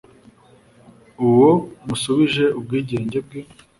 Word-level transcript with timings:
uwo 1.27 1.49
musubije 1.85 2.45
ubwigenge 2.59 3.17
bwe 3.25 3.39